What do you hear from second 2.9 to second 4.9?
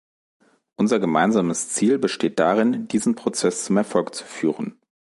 Prozess zum Erfolg zu führen.